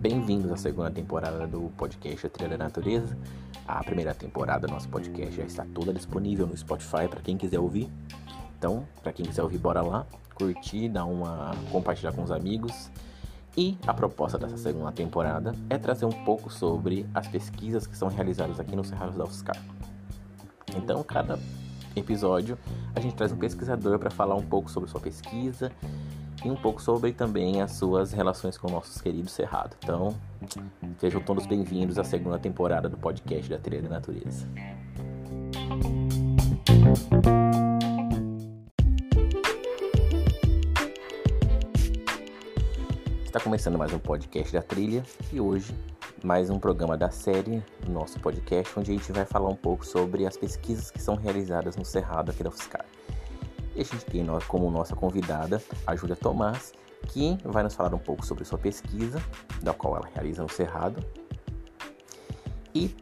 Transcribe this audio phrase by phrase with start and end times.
[0.00, 3.18] Bem-vindos à segunda temporada do podcast A Trilha da Natureza.
[3.66, 7.58] A primeira temporada do nosso podcast já está toda disponível no Spotify para quem quiser
[7.58, 7.90] ouvir.
[8.56, 12.90] Então, para quem quiser ouvir, bora lá, curtir, dar uma compartilhar com os amigos.
[13.56, 18.08] E a proposta dessa segunda temporada é trazer um pouco sobre as pesquisas que são
[18.08, 19.60] realizadas aqui no Cerrado da UFSCar.
[20.76, 21.38] Então, cada
[22.00, 22.58] episódio
[22.94, 25.70] a gente traz um pesquisador para falar um pouco sobre sua pesquisa
[26.44, 29.76] e um pouco sobre também as suas relações com nossos queridos Cerrado.
[29.82, 30.14] Então,
[30.98, 34.46] sejam todos bem-vindos à segunda temporada do podcast da Trilha da Natureza.
[43.24, 45.74] Está começando mais um podcast da Trilha e hoje
[46.24, 49.86] mais um programa da série do nosso podcast, onde a gente vai falar um pouco
[49.86, 52.84] sobre as pesquisas que são realizadas no Cerrado aqui da UFSCar.
[53.74, 56.72] E a gente tem como nossa convidada a Júlia Tomás,
[57.06, 59.22] que vai nos falar um pouco sobre sua pesquisa,
[59.62, 61.04] da qual ela realiza no Cerrado.
[62.74, 62.94] E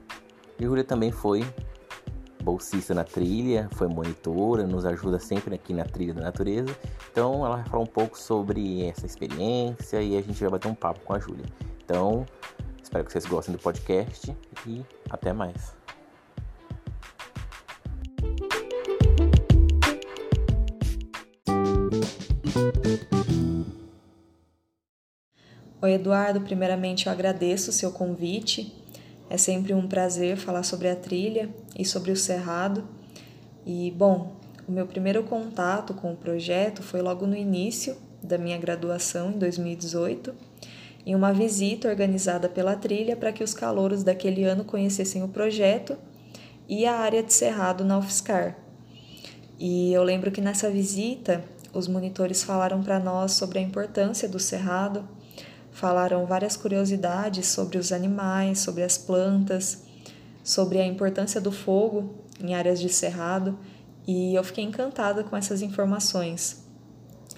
[0.61, 1.45] Júlia também foi
[2.43, 6.77] bolsista na trilha, foi monitora, nos ajuda sempre aqui na trilha da natureza.
[7.11, 10.75] Então ela vai falar um pouco sobre essa experiência e a gente vai bater um
[10.75, 11.47] papo com a Júlia.
[11.87, 12.27] Então,
[12.87, 14.33] espero que vocês gostem do podcast
[14.65, 15.75] e até mais.
[25.83, 26.41] Oi, Eduardo.
[26.41, 28.73] Primeiramente, eu agradeço o seu convite.
[29.29, 32.85] É sempre um prazer falar sobre a trilha e sobre o cerrado.
[33.67, 38.57] E, bom, o meu primeiro contato com o projeto foi logo no início da minha
[38.57, 40.33] graduação, em 2018,
[41.07, 45.97] em uma visita organizada pela trilha para que os calouros daquele ano conhecessem o projeto
[46.69, 48.59] e a área de cerrado na UFSCar.
[49.59, 54.41] E eu lembro que nessa visita, os monitores falaram para nós sobre a importância do
[54.41, 55.09] cerrado
[55.77, 59.83] Falaram várias curiosidades sobre os animais, sobre as plantas,
[60.43, 63.59] sobre a importância do fogo em áreas de cerrado
[64.09, 66.65] e eu fiquei encantada com essas informações.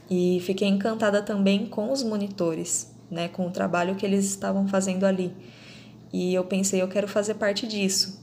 [0.09, 5.05] E fiquei encantada também com os monitores, né, com o trabalho que eles estavam fazendo
[5.05, 5.33] ali.
[6.13, 8.21] E eu pensei, eu quero fazer parte disso.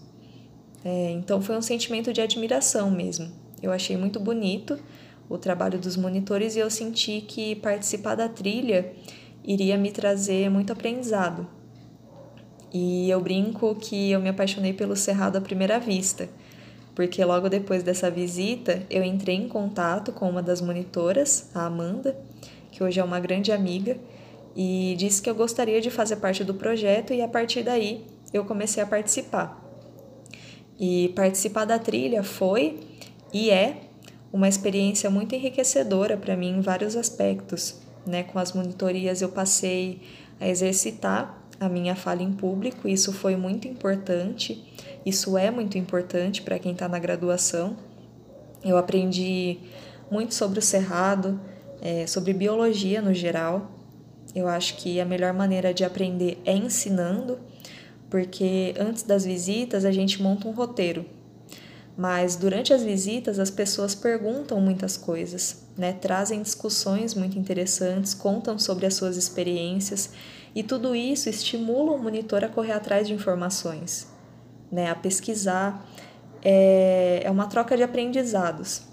[0.83, 3.31] É, então foi um sentimento de admiração mesmo.
[3.61, 4.79] Eu achei muito bonito
[5.27, 8.93] o trabalho dos monitores e eu senti que participar da trilha
[9.43, 11.47] iria me trazer muito aprendizado.
[12.73, 16.29] E eu brinco que eu me apaixonei pelo Cerrado à primeira vista,
[16.93, 22.17] porque logo depois dessa visita eu entrei em contato com uma das monitoras, a Amanda,
[22.71, 23.97] que hoje é uma grande amiga,
[24.55, 28.45] e disse que eu gostaria de fazer parte do projeto e a partir daí eu
[28.45, 29.61] comecei a participar.
[30.79, 32.79] E participar da trilha foi
[33.33, 33.77] e é
[34.31, 38.23] uma experiência muito enriquecedora para mim em vários aspectos né?
[38.23, 40.01] Com as monitorias eu passei
[40.39, 44.61] a exercitar a minha fala em público, isso foi muito importante,
[45.05, 47.77] isso é muito importante para quem está na graduação.
[48.63, 49.59] Eu aprendi
[50.11, 51.39] muito sobre o cerrado,
[51.81, 53.71] é, sobre biologia no geral.
[54.35, 57.39] Eu acho que a melhor maneira de aprender é ensinando,
[58.09, 61.05] porque antes das visitas a gente monta um roteiro
[61.97, 65.93] mas durante as visitas as pessoas perguntam muitas coisas, né?
[65.93, 70.11] Trazem discussões muito interessantes, contam sobre as suas experiências
[70.53, 74.07] e tudo isso estimula o monitor a correr atrás de informações,
[74.71, 74.89] né?
[74.89, 75.85] A pesquisar.
[76.47, 78.83] É, é uma troca de aprendizados.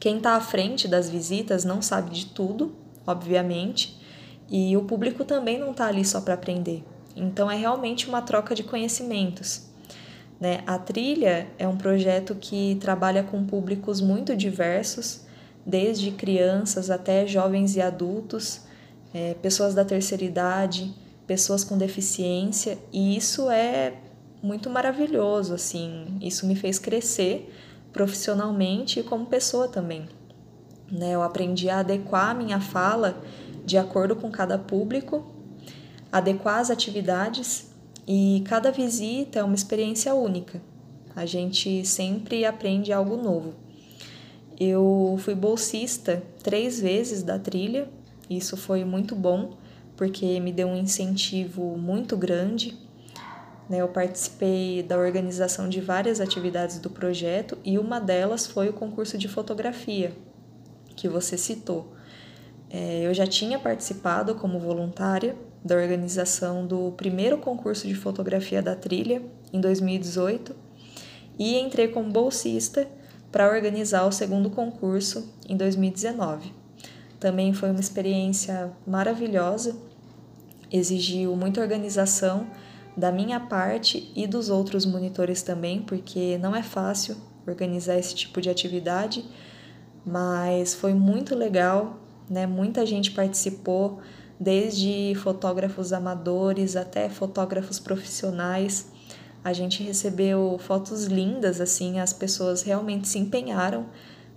[0.00, 2.74] Quem está à frente das visitas não sabe de tudo,
[3.06, 3.93] obviamente,
[4.50, 6.84] e o público também não está ali só para aprender.
[7.16, 9.66] Então é realmente uma troca de conhecimentos.
[10.40, 10.62] Né?
[10.66, 15.22] A Trilha é um projeto que trabalha com públicos muito diversos,
[15.64, 18.62] desde crianças até jovens e adultos,
[19.14, 20.92] é, pessoas da terceira idade,
[21.26, 23.94] pessoas com deficiência, e isso é
[24.42, 27.50] muito maravilhoso, assim, isso me fez crescer
[27.92, 30.06] profissionalmente e como pessoa também.
[30.90, 31.12] Né?
[31.12, 33.22] Eu aprendi a adequar a minha fala
[33.64, 35.24] de acordo com cada público,
[36.12, 37.70] adequar as atividades
[38.06, 40.60] e cada visita é uma experiência única.
[41.16, 43.54] A gente sempre aprende algo novo.
[44.58, 47.88] Eu fui bolsista três vezes da trilha,
[48.28, 49.56] isso foi muito bom,
[49.96, 52.78] porque me deu um incentivo muito grande.
[53.68, 53.78] Né?
[53.78, 59.16] Eu participei da organização de várias atividades do projeto e uma delas foi o concurso
[59.18, 60.12] de fotografia,
[60.94, 61.94] que você citou.
[62.76, 68.74] É, eu já tinha participado como voluntária da organização do primeiro concurso de fotografia da
[68.74, 69.22] trilha
[69.52, 70.56] em 2018
[71.38, 72.88] e entrei como bolsista
[73.30, 76.52] para organizar o segundo concurso em 2019.
[77.20, 79.76] também foi uma experiência maravilhosa,
[80.70, 82.48] exigiu muita organização
[82.96, 87.16] da minha parte e dos outros monitores também, porque não é fácil
[87.46, 89.24] organizar esse tipo de atividade,
[90.04, 92.46] mas foi muito legal, né?
[92.46, 94.00] Muita gente participou,
[94.38, 98.86] desde fotógrafos amadores até fotógrafos profissionais.
[99.42, 103.86] A gente recebeu fotos lindas, assim, as pessoas realmente se empenharam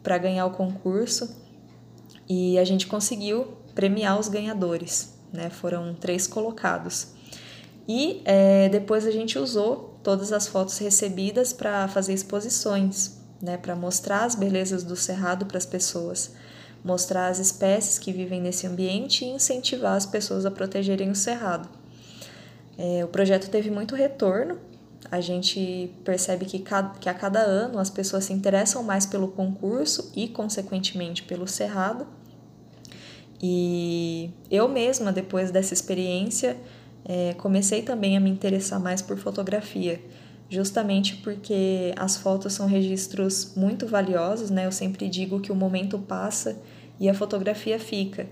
[0.04, 1.36] para ganhar o concurso
[2.30, 5.50] e a gente conseguiu premiar os ganhadores, né?
[5.50, 7.10] Foram três colocados.
[7.88, 13.56] E é, depois a gente usou todas as fotos recebidas para fazer exposições, né?
[13.56, 16.34] Para mostrar as belezas do cerrado para as pessoas,
[16.88, 21.68] mostrar as espécies que vivem nesse ambiente e incentivar as pessoas a protegerem o cerrado.
[22.78, 24.58] É, o projeto teve muito retorno,
[25.12, 26.64] a gente percebe que,
[27.00, 32.08] que a cada ano as pessoas se interessam mais pelo concurso e, consequentemente, pelo cerrado.
[33.42, 36.58] E eu mesma, depois dessa experiência,
[37.06, 40.02] é, comecei também a me interessar mais por fotografia,
[40.50, 44.66] justamente porque as fotos são registros muito valiosos, né?
[44.66, 46.58] Eu sempre digo que o momento passa
[47.00, 48.28] e a fotografia fica.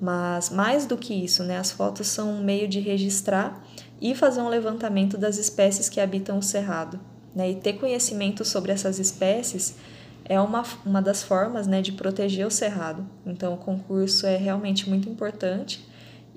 [0.00, 1.58] Mas mais do que isso, né?
[1.58, 3.64] As fotos são um meio de registrar
[4.00, 7.00] e fazer um levantamento das espécies que habitam o cerrado.
[7.34, 7.50] Né?
[7.50, 9.76] E ter conhecimento sobre essas espécies
[10.24, 13.06] é uma, uma das formas né, de proteger o cerrado.
[13.24, 15.86] Então, o concurso é realmente muito importante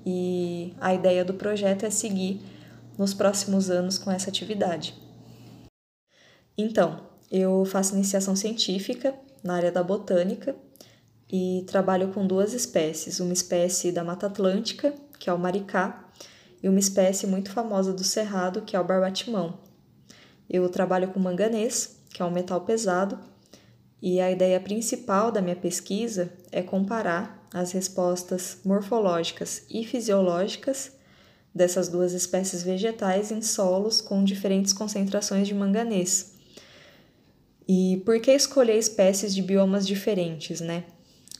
[0.06, 2.40] e a ideia do projeto é seguir
[2.96, 4.94] nos próximos anos com essa atividade.
[6.60, 10.54] Então, eu faço iniciação científica na área da botânica
[11.32, 16.06] e trabalho com duas espécies, uma espécie da Mata Atlântica, que é o maricá,
[16.62, 19.58] e uma espécie muito famosa do cerrado, que é o barbatimão.
[20.50, 23.18] Eu trabalho com manganês, que é um metal pesado,
[24.02, 30.92] e a ideia principal da minha pesquisa é comparar as respostas morfológicas e fisiológicas
[31.54, 36.38] dessas duas espécies vegetais em solos com diferentes concentrações de manganês.
[37.72, 40.84] E por que escolher espécies de biomas diferentes, né?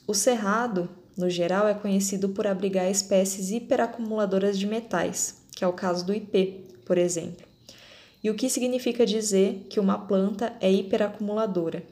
[0.06, 0.88] O cerrado
[1.20, 6.14] no geral, é conhecido por abrigar espécies hiperacumuladoras de metais, que é o caso do
[6.14, 7.46] IP, por exemplo.
[8.22, 11.82] E o que significa dizer que uma planta é hiperacumuladora?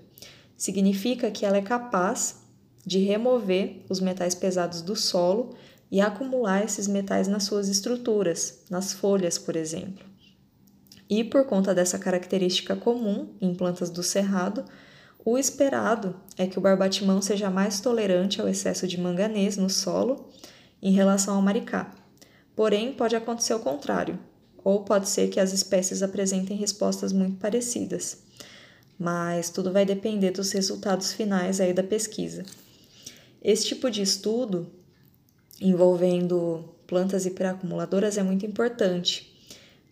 [0.56, 2.42] Significa que ela é capaz
[2.84, 5.54] de remover os metais pesados do solo
[5.90, 10.04] e acumular esses metais nas suas estruturas, nas folhas, por exemplo.
[11.08, 14.64] E por conta dessa característica comum em plantas do cerrado,
[15.24, 20.28] o esperado é que o barbatimão seja mais tolerante ao excesso de manganês no solo
[20.82, 21.92] em relação ao maricá.
[22.54, 24.18] Porém, pode acontecer o contrário,
[24.64, 28.18] ou pode ser que as espécies apresentem respostas muito parecidas.
[28.98, 32.44] Mas tudo vai depender dos resultados finais aí da pesquisa.
[33.42, 34.66] Esse tipo de estudo
[35.60, 39.27] envolvendo plantas hiperacumuladoras é muito importante,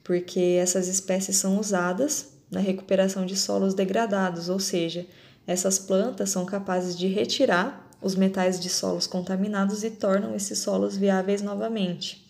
[0.06, 5.04] porque essas espécies são usadas na recuperação de solos degradados, ou seja,
[5.44, 10.96] essas plantas são capazes de retirar os metais de solos contaminados e tornam esses solos
[10.96, 12.24] viáveis novamente.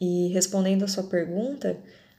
[0.00, 1.76] E respondendo a sua pergunta,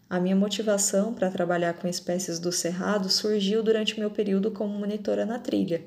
[0.08, 4.78] a minha motivação para trabalhar com espécies do cerrado surgiu durante o meu período como
[4.78, 5.84] monitora na trilha.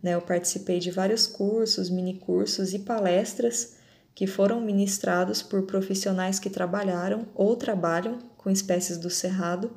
[0.00, 3.81] Né, eu participei de vários cursos, minicursos e palestras
[4.14, 9.70] que foram ministrados por profissionais que trabalharam ou trabalham com espécies do cerrado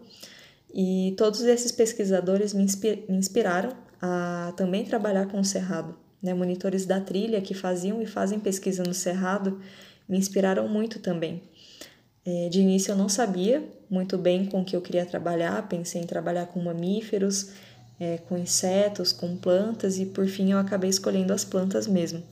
[0.73, 2.65] e todos esses pesquisadores me,
[3.07, 5.95] inspiraram a também trabalhar com o cerrado.
[6.21, 6.33] Né?
[6.33, 9.61] Monitores da trilha que faziam e fazem pesquisa no cerrado
[10.07, 11.43] me inspiraram muito também.
[12.25, 16.01] É, de início eu não sabia muito bem com o que eu queria trabalhar, pensei
[16.01, 17.51] em trabalhar com mamíferos,
[17.99, 22.23] é, com insetos, com plantas e por fim eu acabei escolhendo as plantas mesmo.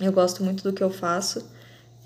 [0.00, 1.46] Eu gosto muito do que eu faço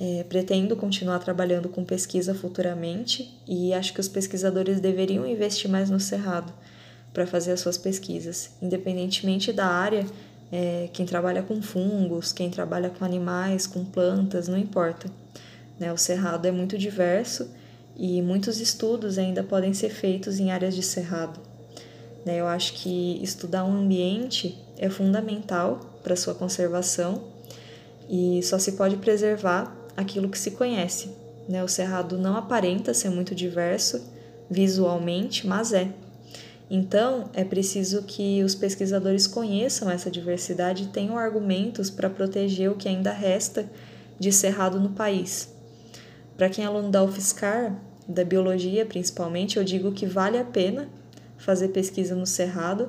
[0.00, 5.88] é, pretendo continuar trabalhando com pesquisa futuramente e acho que os pesquisadores deveriam investir mais
[5.90, 6.52] no Cerrado
[7.12, 10.04] para fazer as suas pesquisas, independentemente da área.
[10.50, 15.08] É, quem trabalha com fungos, quem trabalha com animais, com plantas, não importa.
[15.78, 15.92] Né?
[15.92, 17.48] O cerrado é muito diverso
[17.96, 21.38] e muitos estudos ainda podem ser feitos em áreas de cerrado.
[22.26, 22.40] Né?
[22.40, 27.33] Eu acho que estudar um ambiente é fundamental para sua conservação
[28.08, 31.10] e só se pode preservar aquilo que se conhece.
[31.48, 31.62] Né?
[31.62, 34.02] O cerrado não aparenta ser muito diverso
[34.50, 35.88] visualmente, mas é.
[36.70, 42.74] Então, é preciso que os pesquisadores conheçam essa diversidade e tenham argumentos para proteger o
[42.74, 43.70] que ainda resta
[44.18, 45.52] de cerrado no país.
[46.36, 50.88] Para quem é aluno da UFSCar, da biologia principalmente, eu digo que vale a pena
[51.36, 52.88] fazer pesquisa no cerrado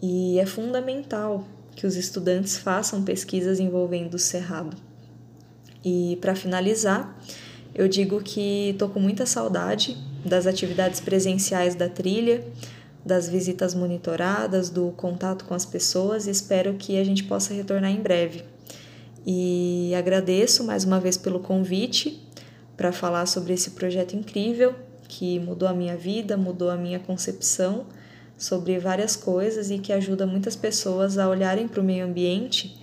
[0.00, 4.76] e é fundamental que os estudantes façam pesquisas envolvendo o cerrado.
[5.84, 7.18] E para finalizar,
[7.74, 12.44] eu digo que estou com muita saudade das atividades presenciais da trilha,
[13.04, 17.90] das visitas monitoradas, do contato com as pessoas e espero que a gente possa retornar
[17.90, 18.44] em breve.
[19.26, 22.26] E agradeço mais uma vez pelo convite
[22.76, 24.74] para falar sobre esse projeto incrível
[25.08, 27.86] que mudou a minha vida, mudou a minha concepção
[28.40, 32.80] sobre várias coisas e que ajuda muitas pessoas a olharem para o meio ambiente,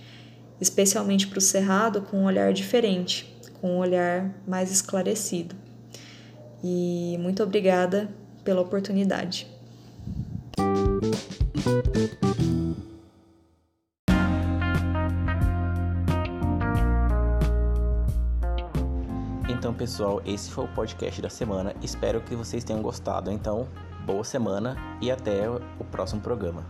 [0.60, 5.56] especialmente para o cerrado, com um olhar diferente, com um olhar mais esclarecido.
[6.62, 8.08] E muito obrigada
[8.44, 9.48] pela oportunidade.
[19.48, 21.74] Então, pessoal, esse foi o podcast da semana.
[21.82, 23.28] Espero que vocês tenham gostado.
[23.32, 23.66] Então,
[24.08, 26.64] boa semana e até o próximo programa.